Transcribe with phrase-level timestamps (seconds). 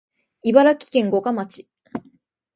[0.41, 1.67] 茨城県五霞町